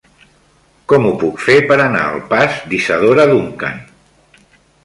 [0.93, 3.81] Com ho puc fer per anar al pas d'Isadora Duncan?